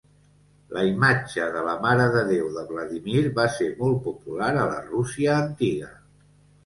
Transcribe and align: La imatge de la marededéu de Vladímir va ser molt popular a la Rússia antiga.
La 0.75 0.85
imatge 0.91 1.49
de 1.57 1.61
la 1.67 1.75
marededéu 1.83 2.49
de 2.57 2.63
Vladímir 2.71 3.23
va 3.41 3.47
ser 3.59 3.69
molt 3.83 4.01
popular 4.09 4.49
a 4.63 4.67
la 4.73 4.81
Rússia 4.91 5.37
antiga. 5.47 5.93